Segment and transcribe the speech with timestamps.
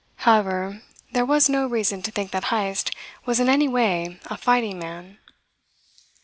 [0.25, 0.81] However,
[1.11, 2.89] there was no reason to think that Heyst
[3.27, 5.19] was in any way a fighting man.